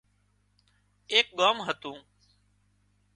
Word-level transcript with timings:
ايڪ 1.11 1.27
ڳام 1.39 1.57
هتون 1.67 1.99